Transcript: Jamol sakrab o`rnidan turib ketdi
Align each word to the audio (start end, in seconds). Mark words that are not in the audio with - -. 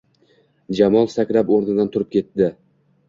Jamol 0.79 1.05
sakrab 1.15 1.53
o`rnidan 1.59 1.93
turib 1.97 2.11
ketdi 2.17 2.49